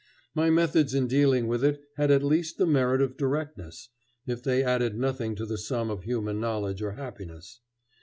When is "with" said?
1.45-1.63